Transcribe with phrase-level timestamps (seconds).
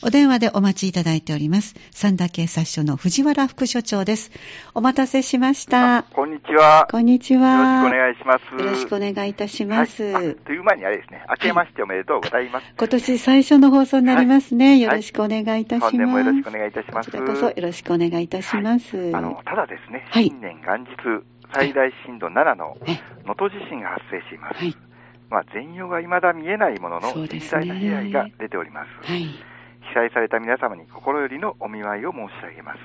[0.00, 1.74] お電話でお待ちいただいております。
[1.90, 4.30] 三田警察署の藤原副署長です。
[4.72, 6.04] お待たせしました。
[6.04, 6.86] こんにちは。
[6.88, 7.82] こんにちは。
[7.82, 8.62] よろしくお願いします。
[8.62, 10.04] よろしくお願いいたします。
[10.04, 12.66] はい、という前にあれですね、明けましておめでとうございます。
[12.78, 14.66] 今年最初の放送になりますね。
[14.68, 15.96] はい、よろしくお願いいたします。
[15.96, 17.10] 本年もよろしくお願いいたします。
[17.10, 19.10] こちらこそよろしくお願いいたします。
[19.16, 22.78] あの、ただですね、新年元日、最大震度7の
[23.26, 24.78] 能登地震が発生しています。
[25.28, 29.10] まあ、全容が未だ見えないものの、実際の被害が出ております。
[29.10, 29.26] はい
[29.88, 32.78] 被災された皆様に心よりのお見舞いを申し上げます。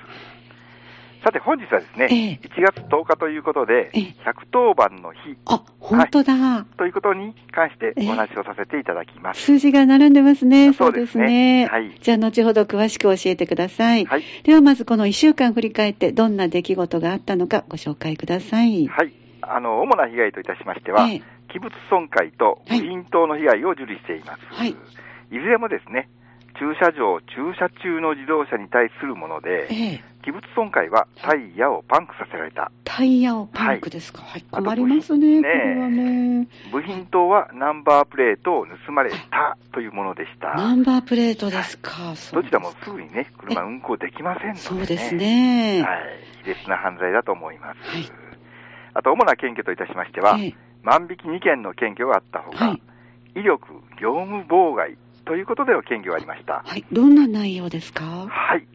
[1.24, 4.14] さて本日はですね、ええ、1月10日ということで、ええ、
[4.52, 5.38] 110番の日。
[5.46, 9.40] あ、本当だ、はい、ということに関してお話をさせていただきます。
[9.40, 10.74] 数字が並んでますね。
[10.74, 11.66] そうですね。
[11.70, 11.98] はい。
[11.98, 14.04] じゃあ後ほど詳しく教えてください。
[14.04, 14.22] はい。
[14.42, 18.86] ではまずこの1週間振り返ってどんな出来事があったのかご紹介ください。
[18.86, 19.14] はい。
[19.40, 24.40] あの、主な被害といたしましては、器物損壊と部品等の被害を受理しています。
[24.50, 24.70] はい。
[24.70, 24.74] い
[25.30, 26.10] ずれもですね、
[26.58, 32.70] 駐車場、駐車中の自動車に対するもので、ええ、器物損壊はタイヤをパンクさせられた。
[32.84, 34.22] タイヤをパンクですか。
[34.22, 34.44] はい。
[34.50, 36.48] 困りますね、これはね。
[36.72, 40.54] 部品等はナンバープレートを盗まれたというものでした。
[40.54, 41.90] ナンバープレートですか。
[41.90, 45.82] はい、どちらもすぐにね、車運行できませんので、ね、そうですね。
[45.82, 46.00] はい。
[46.44, 47.80] 卑劣な犯罪だと思います。
[47.90, 48.10] はい。
[48.94, 52.82] あと、主な検挙といたしましては、ええ、万引き2件の検挙があったほか、はい、
[53.34, 56.62] 威力業務妨害ということでの検挙がありました。
[56.64, 56.84] はい。
[56.92, 58.26] どんな内容ですか？
[58.28, 58.66] はい。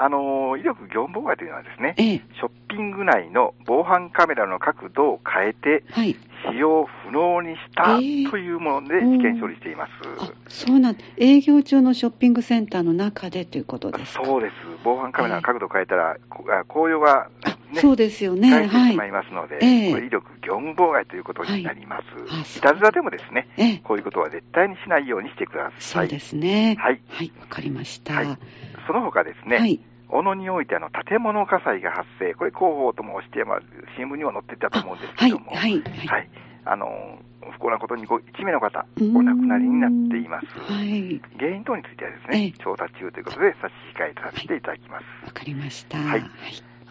[0.00, 6.14] あのー、威力業務妨害というのはですね、ええ、ショッピング内の防犯カメラの角度を変えて、はい、
[6.48, 8.00] 使用不能にしたと
[8.38, 9.90] いうもので事件処理しています。
[10.04, 14.24] えー、そうなん営業中のショッピングセンターの中でということですか？
[14.24, 14.54] そうです。
[14.84, 17.28] 防犯カメラの角度を変えたら、えー、紅葉が、
[17.72, 18.48] ね、そうですよね。
[18.48, 22.32] 変えてしまいますので、はい、これ威力業務妨害ということになります。
[22.32, 25.80] はい、いたずらでもですね、えー、こういうことは絶対にしないようにしてください。
[25.80, 26.76] そうですね。
[26.78, 27.00] はい。
[27.08, 28.14] はい、わかりました。
[28.14, 28.38] はい。
[28.86, 29.80] その他ですね、はい
[30.10, 33.60] 小野においてあの建物火災が発生、これ広報と申して、まあ、
[33.96, 36.28] 新聞には載っていたと思うんですけども、はい、はい、はい。
[36.64, 37.18] あの、
[37.52, 40.46] 不幸なことに1名の方、お亡くなりになっています。
[40.72, 41.20] はい。
[41.38, 45.04] 原因等についてはですね、調査中ということで差し控えさせていただきます。
[45.04, 45.98] わ、はい、かりました。
[45.98, 46.24] はい。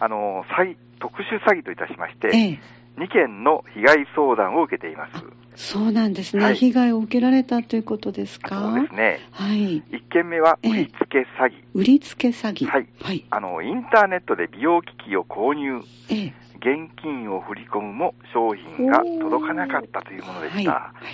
[0.00, 2.60] あの、再、特殊詐欺といたしまして、ええ
[2.98, 5.24] 2件の被害相談を受けています。
[5.54, 8.60] そうなんですね、はい、被害を受けられたということですか？
[8.60, 9.20] そうですね。
[9.30, 9.82] はい。
[9.82, 11.52] 1件目は売りつけ詐欺。
[11.52, 12.66] ええ、売りつけ詐欺。
[12.66, 12.88] はい。
[13.00, 13.24] はい。
[13.30, 15.80] あの、インターネットで美容機器を購入。
[16.10, 16.34] ええ。
[16.56, 20.72] 現金を振り込むも商品が届かなかったというものでした。
[20.72, 21.04] はい。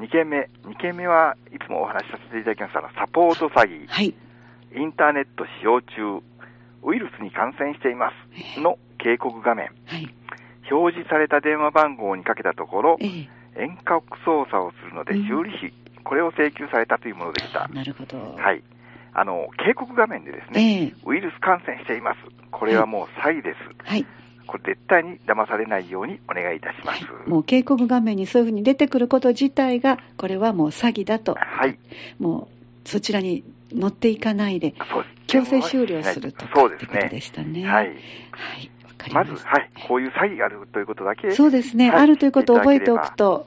[0.00, 0.48] はい、2件目。
[0.64, 3.86] 2件目はいつもお話しさせていただきましたが、サポート詐欺。
[3.86, 4.12] はい。
[4.74, 6.20] インターネット使用中、
[6.82, 8.12] ウイルスに感染していま
[8.54, 8.60] す。
[8.60, 9.70] の警告画面。
[9.86, 10.08] はい。
[10.70, 17.68] 表示された電話番号にかけたところ、ええ、遠隔操作をするので修理費、うん、これを請求されたというものでした。
[17.68, 18.18] なるほど。
[18.36, 18.62] はい。
[19.14, 22.18] あの、警告画面でですね、え、ウイルス感染しています。
[22.50, 23.58] これはもう詐欺です。
[23.84, 24.04] はい。
[24.46, 27.04] これ絶対に騙されないようにお願いいたします。
[27.04, 31.34] はい、もう警告画面にそういうふうに出てくること自体が、これはもう詐欺だと。
[31.34, 31.78] はい。
[32.18, 32.48] も
[32.84, 33.42] う、そちらに
[33.72, 34.74] 乗っていかないで、
[35.26, 37.08] 強制終了するとそうですね。
[37.10, 37.66] でしたね。
[37.66, 37.88] はい。
[37.88, 38.70] はい。
[39.12, 41.30] まず、はい、こういう詐欺があるということだけ。
[41.30, 43.46] そうですね、はい、あるということを覚えておくと、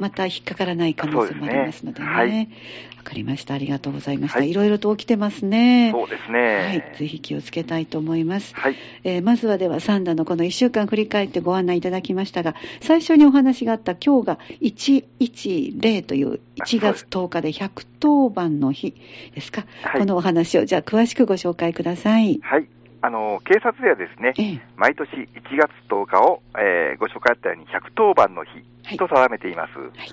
[0.00, 2.08] また引っかからない可能性もありますのでね。
[2.08, 2.48] わ、ね、
[2.96, 3.52] はい、かりました。
[3.54, 4.38] ありがとうございました。
[4.38, 5.90] はい、いろいろと起きてますね。
[5.92, 6.56] そうですね。
[6.56, 6.98] はい。
[6.98, 8.54] ぜひ気をつけたいと思います。
[8.54, 8.76] はい。
[9.04, 18.94] えー、まずはでは、サンダのこの1週間振り返ってご案内いただきましたが、最初にお話があった今日が110という1月10日で110番の日
[19.34, 19.66] ですか。
[19.82, 22.40] はい、このお話を、じゃあ詳しくご紹介ください。
[22.42, 22.66] はい。
[23.02, 29.78] あの、警察ではですね、ええ、毎年1月10日を、えー、ご紹介あったように110番の日と定めています。
[29.78, 29.88] はい。
[29.88, 30.12] はい、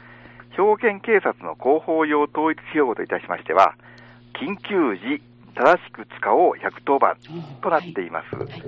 [0.51, 3.75] 兵庫県警察の広報用統一用語といたしましては、
[4.39, 5.21] 緊急時
[5.55, 7.17] 正しく使おう110番
[7.61, 8.35] となっています。
[8.35, 8.63] はい、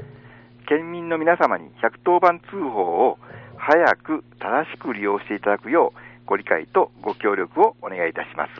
[0.67, 3.19] 県民の皆様に110番通報を
[3.55, 8.51] 早く正しく利用していただくようご理解とご協力をお願いいたします。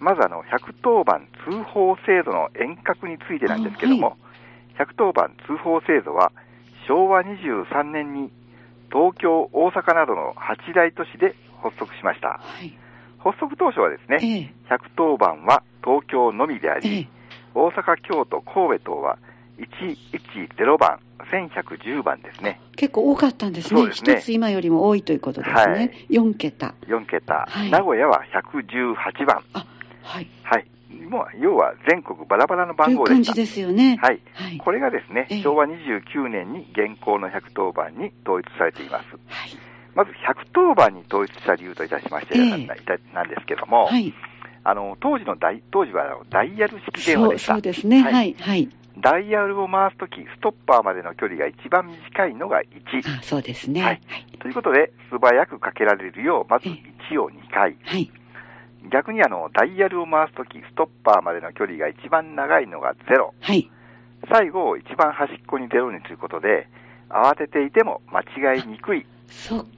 [0.00, 4.18] まずあの、110番通報制度の遠隔についてなんですけども、
[4.78, 6.32] 110番通報制度は
[6.86, 8.30] 昭和23年に
[8.92, 12.28] 東京、大阪などの8大都市で発足しました。
[12.28, 12.76] はい、
[13.18, 17.08] 発足当初はですね、ええ、110番は東京のみであり、え、
[17.54, 19.18] 大阪、京都、神戸等は
[19.58, 21.00] 110番、
[21.30, 22.60] 1110番ですね。
[22.76, 23.80] 結構多かったんですね。
[23.80, 24.16] そうですね。
[24.16, 25.56] 一つ今よりも多いということですね。
[25.56, 26.74] はい、4桁。
[26.86, 27.46] 4桁。
[27.48, 29.42] はい、名古屋は118番。
[29.54, 29.66] あ、
[30.02, 30.28] はい。
[30.42, 30.66] はい。
[31.08, 33.32] もう、要は全国バラバラの番号でした。
[33.32, 33.96] 感じですよね。
[34.00, 34.20] はい。
[34.34, 39.10] はい、これがですね、昭和29年に現行の110番に統一されています。
[39.28, 39.50] はい。
[39.94, 40.10] まず
[40.54, 44.12] 110番に統一した理由といたしまして、えー、なんですけども、はい、
[44.64, 47.52] あの当時のダイ当時はダイヤル式電話でした。
[47.52, 48.68] そうですね、はい、はい。
[48.98, 53.18] ダイヤルを回すとき、ストッパーまでの距離が一番短いのが1。
[53.18, 54.00] あそうですね、はい。
[54.38, 57.76] ということで、素早くかけられるよう、まず1を2回。
[57.82, 58.10] はい。
[58.90, 63.32] 逆にあの、ダイヤルを回すとき、ストッパーまでの距離が一番長いのが0。
[63.40, 63.70] はい。
[64.30, 66.68] 最後、一番端っこに0にということで、
[67.08, 68.20] 慌てていても間
[68.54, 69.06] 違いにくい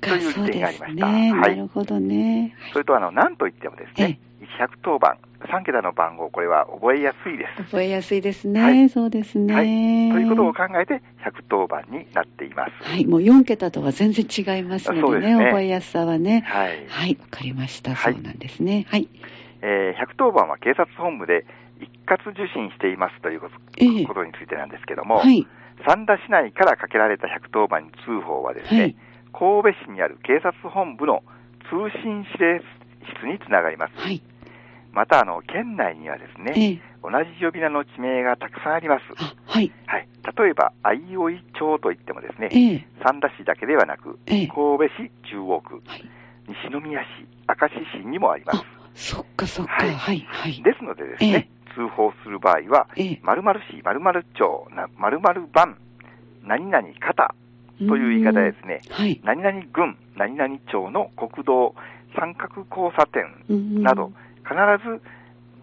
[0.00, 1.06] という利点がありました。
[1.12, 2.54] ね、はい、なるほどね。
[2.72, 4.18] それと、あの、なんといってもですね、
[4.58, 7.64] 110番、3桁の番号、これは覚えやすいです。
[7.64, 8.60] 覚えやすいですね。
[8.60, 9.64] はい、そうですね、はい。
[10.12, 12.72] ということを考えて、110番になっています。
[12.88, 16.44] はい、もう4桁とは全然違いますのでね、でね覚えやすさはね。
[16.46, 16.86] はい。
[16.88, 17.96] はい、わかりました。
[17.96, 18.86] そうなんですね。
[18.88, 19.08] はい。
[19.62, 21.46] えー、110番は警察本部で
[21.80, 25.46] 一括受信していますということ,、えー、ことについてなんですけども、はい、
[25.86, 28.96] 三田市内からかけられた110番通報はですね、はい、
[29.32, 31.22] 神戸市にある警察本部の
[31.68, 32.62] 通信指令
[33.20, 33.92] 室につながります。
[33.96, 34.22] はい、
[34.96, 39.02] また、あの、県内にはですね、え同じ呼び名の地名がたくさんあります。
[39.44, 39.70] はい。
[39.84, 40.08] はい。
[40.38, 46.04] 例えば、相生町といってもですね、え三田市だけではなく、神戸市中央区、はい、
[46.48, 47.06] 西宮市、
[47.46, 48.54] 明石市にもありま
[48.94, 49.12] す。
[49.12, 49.72] そっかそっか。
[49.72, 49.90] はい。
[49.90, 55.76] はい、はい、ですのでですね、通報する場合は、〇〇市、〇〇町、〇〇番、
[56.42, 57.34] 何々方
[57.78, 61.74] という言い方ですね、はい、何々郡、何々町の国道、
[62.18, 64.12] 三角交差点など、
[64.46, 64.54] 必
[64.84, 65.02] ず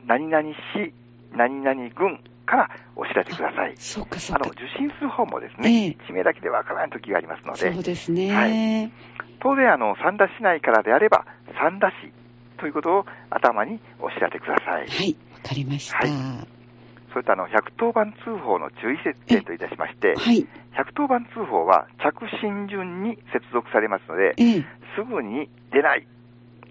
[0.05, 0.43] 何々
[0.75, 0.93] 市、
[1.35, 3.75] 何々郡からお知らせください。
[3.77, 4.43] そうかそうか。
[4.43, 8.31] あの、受信する方もですね、えー、地名だけでわからない時がありますので、そうですね。
[8.33, 8.91] はい、
[9.39, 11.25] 当然、あの、三田市内からであれば、
[11.59, 12.11] 三田市
[12.59, 14.87] ということを頭にお知らせください。
[14.87, 15.97] はい、わかりました。
[15.97, 16.53] はい
[17.13, 18.97] それとあの、110番通報の注意
[19.27, 24.33] 点といたしまして、はい、110番通報は着信順に接続されますので、
[24.97, 26.07] すぐに出ない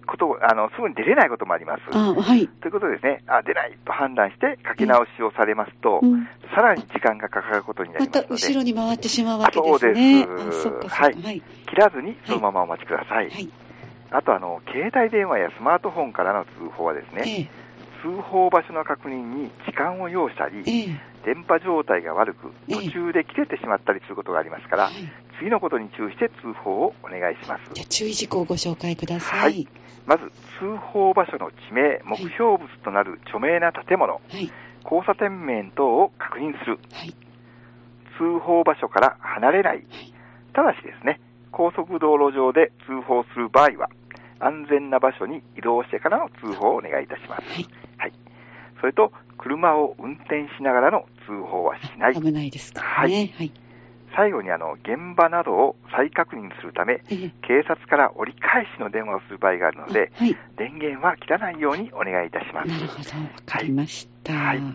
[0.07, 1.83] ことあの、すぐに出れないこともあります。
[1.91, 8.29] はい、ということですね、あ、出ないと判断して書き直しをされますと、うん、さらに時間がかかることになりますので。
[8.29, 10.27] また後ろに回ってしまうわけですね。
[10.53, 10.95] そうです。
[10.95, 11.43] はい。
[11.67, 13.31] 切らずにそのままお待ちください。
[13.31, 13.49] はい、
[14.11, 17.63] あとあの、携帯電話やスマートフォンからの通報はですね、ええ
[18.03, 27.63] 通報場所の確認に時間を要したり、え電波状態が悪く、途中で切れてしまったりすることがありますから、え、次のことに注意して通報をお願いします。
[27.75, 29.41] じゃ注意事項をご紹介ください。
[29.41, 29.69] はい。
[30.07, 30.25] まず、
[30.59, 34.51] 通報場所の地名、目標物となる著名な建物、はい、
[34.85, 36.79] 交差点面等を確認する。
[36.93, 37.15] はい、
[38.19, 39.85] 通報場所から離れない。
[40.53, 41.21] ただしですね、
[41.53, 43.91] 高速道路上で通報する場合は、
[44.41, 47.43] 安全な場所に移動してからの通報をお願いいたします。
[47.43, 47.69] はい。
[47.99, 48.13] はい、
[48.81, 52.15] それと、車を運転しながらの通報はしない。
[52.15, 53.53] 危ないですか、ね、はい。
[54.13, 62.69] はい、最後にあの現場などを再確認するため、警察から折り返しの電話をする場合があるので、はい、電源は切らないようにお願いいたします。
[62.69, 63.05] なるほど、わ
[63.47, 64.33] かりました。
[64.33, 64.75] はい、はい。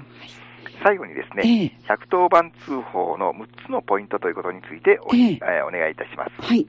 [0.84, 6.42] 最後にですね、えー、110番通報の6つのポイントということについてお,、えー、お願いいたします。
[6.42, 6.68] はい、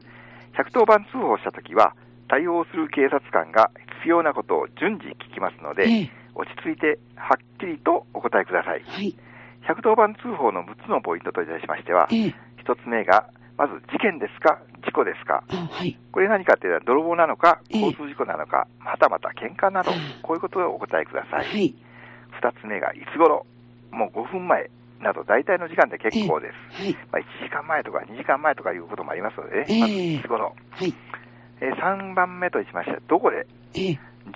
[0.57, 1.95] 110番通報したときは、
[2.29, 3.71] 対応する警察官が
[4.01, 8.83] 必要なことを順次聞きますので、ええ、落ち着いてはっきりとお答えください。
[8.87, 9.15] はい、
[9.67, 12.35] 110番通報の6つのポイントといたしましては、え、
[12.69, 19.91] 1つ目が、まず事件ですか、事故ですか、はい、これ何かというのは泥棒なのか、交通事故なのか、またまた喧嘩など、
[20.23, 21.47] こういうことをお答えください。
[21.47, 21.75] はい、
[22.41, 23.47] 2つ目がいつ頃、
[23.91, 24.71] もう5分前
[25.01, 26.83] など、大体の時間で結構です。
[26.83, 30.55] はい、まあ、1時間前とか2時間前とかいうこともありますのでね、まずいつ頃？
[30.71, 30.95] はい。
[31.61, 33.47] え3番目としましては、どこで、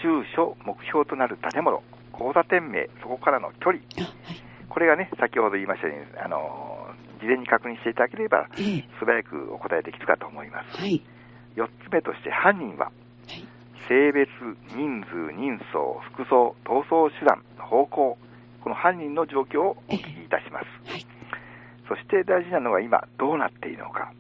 [0.03, 3.83] 住所、目標となる建物、交差点名、そこからの距離、
[4.69, 6.72] これがね、先ほど言いましたように、あの
[7.23, 8.49] 事前に確認していただければ、
[8.99, 10.77] 素早くお答えできるかと思います。
[10.77, 11.01] はい、
[11.55, 12.91] 4つ目として、犯人は、
[13.89, 14.29] 性別、
[14.75, 18.19] 人数、人相、服装、逃走手段、方向、
[18.63, 20.67] この犯人の状況をお聞きいたします。
[21.89, 24.13] そして大事なのは今、どうなっているのか。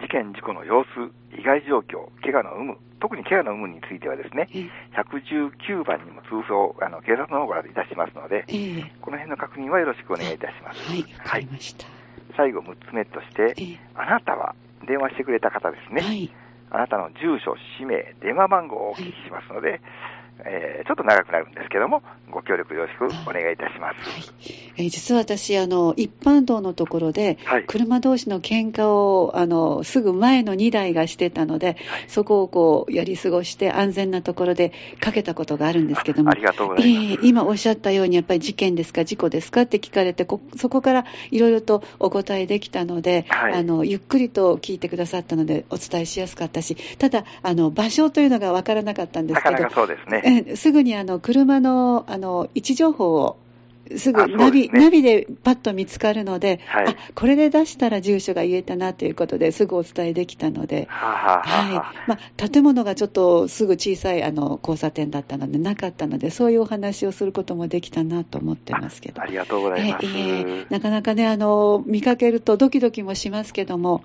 [0.00, 4.48] 事件、事故の様子、被害状況、怪我の有無、特に怪我の有無についてはですね、
[4.96, 10.88] 119番にも通報、あの警察の方からいたしますので、えー、この辺の確認はよろしくお願いいたします。
[10.88, 11.48] はい、はい、
[12.36, 14.54] 最後、6つ目として、えー、あなたは
[14.86, 16.30] 電話してくれた方ですね、はい、
[16.70, 19.80] あなたの住所、氏名、電話番号をお聞きしますので、はい
[20.40, 24.10] えー、ちょっと長くなるんですけども、ご協力よろしくお願いいたします。
[24.10, 31.76] はい、えー、実は私、あの、一般道のところで、はい、車同士の喧嘩を、あの、すぐ前の2台がしてたので、はい、
[32.08, 37.12] そこをこう、やり過ごして安全なところでかけたことがあるんですけども、ありがとうございます。
[37.12, 40.26] えー、今おっしゃったように、やっぱり事件ですか、事故ですかって聞かれて、
[40.56, 50.23] そこからいろいろとお答えできたので、あの、ゆっくりと聞いてくださったので、お伝えしやすかったし、ただ、あの、場所というのがわからなかったんですけど、なかなかそうですね。
[50.24, 53.36] い、 すぐにあの車のあの位置情報を
[53.96, 61.42] すぐナビね、ナビでパッと見つかるので、はい、あこれで出したら住所が言えたなということですぐお伝えできたので、は
[62.06, 62.08] い。
[62.08, 69.20] まあ、建物がちょっとすぐ小さいあの交差点だったのでなかったのでそういうお話をすることもできたなと思ってますけど。
[69.20, 74.02] ありがとうございます、えー、なかなかねあの見かけるとドキドキもしますけども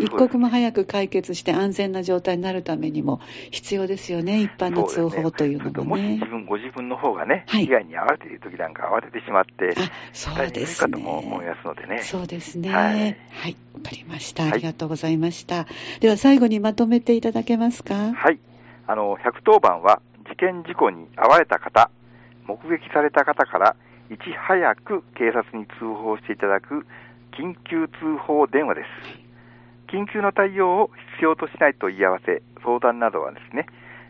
[0.00, 6.02] 一刻も早く解決して安全な状態になるためにも必要ですよね、一般の通報というのもね。
[6.02, 9.74] ねもし自分、ご自分の方がね、被害に遭われている時なんか慌ててしまって、
[10.12, 10.92] そうですね。
[10.92, 12.02] かとも思いますのでね。
[12.02, 12.70] そうですね。
[12.70, 12.94] はい。
[12.94, 14.44] わ、はい、かりました。
[14.44, 15.56] ありがとうございました。
[15.56, 15.62] は
[15.98, 18.12] い、では最後にまとめていただけますか？
[18.14, 18.38] はい。
[18.86, 21.90] あの、110番は事件事故に遭われた方、
[22.46, 23.76] 目撃された方から
[24.10, 26.86] いち早く警察に通報していただく
[27.38, 29.29] 緊急通報電話です。
[29.92, 33.66] 緊急の対応を必要としないと言い合わせ、相談などはですね、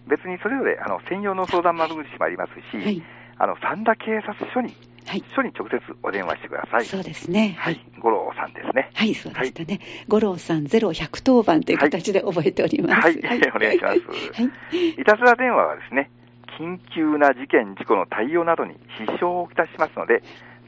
[0.07, 3.03] 別にそれぞれあの専用の相談窓口もありますし、はい、
[3.39, 4.75] あの三田警察署に、
[5.07, 6.85] はい、署に直接お電話してください。
[6.85, 7.57] そうですね。
[7.59, 7.81] はい。
[7.99, 8.91] 五郎さんですね。
[8.95, 9.81] はい、そうでしたね。
[10.09, 13.01] 五郎さんゼロ百当番という形で覚えております。
[13.01, 13.99] はい、はい、お願いします。
[13.99, 14.89] はい。
[14.91, 16.11] いたずら電話はですね、
[16.59, 20.23] 緊急な事件、事故の対応などに支障をきたしますので、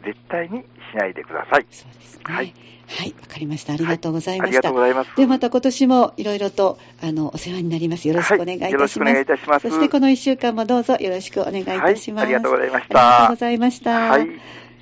[0.04, 0.64] 絶対にし
[0.97, 1.66] ないでください。
[1.71, 2.23] そうですね。
[2.25, 2.54] はい。
[2.88, 3.73] はい、わかりました。
[3.73, 4.50] ありがとうございました。
[4.50, 5.16] はい、ありがとうございます。
[5.16, 8.06] で、また今年もいろいろと、あの、お世話になります。
[8.06, 8.68] よろしくお願いいたします。
[8.68, 9.68] はい、よろしくお願いいたします。
[9.68, 12.25] そしてこの1週間もどうぞよろしくお願いいたします。
[12.25, 12.99] はい、ありがとうございました。
[12.99, 14.11] ありがとうございました。
[14.11, 14.28] はい。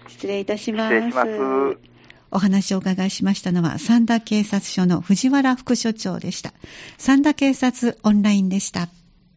[0.08, 0.94] 失礼いたします。
[0.94, 1.90] 失礼します。
[2.32, 6.52] お話をお伺いしましたのは、三田警察署の藤原副署長でした。
[6.98, 8.88] 三田警察オンラインでした。